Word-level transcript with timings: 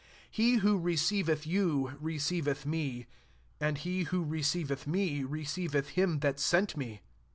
40 0.31 0.31
He 0.31 0.55
who 0.55 0.79
receiveth 0.79 1.45
you, 1.45 1.95
receiveth 2.01 2.65
me; 2.65 3.05
and 3.59 3.77
he 3.77 4.01
who 4.05 4.23
receiveth 4.25 4.87
me, 4.87 5.23
re 5.23 5.45
ceiveth 5.45 5.89
him 5.89 6.21
that 6.21 6.39
sent 6.39 6.75
me. 6.75 7.01